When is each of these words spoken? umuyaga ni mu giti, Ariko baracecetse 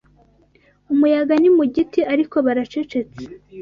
umuyaga 0.93 1.33
ni 1.41 1.49
mu 1.55 1.63
giti, 1.73 1.99
Ariko 2.13 2.35
baracecetse 2.45 3.21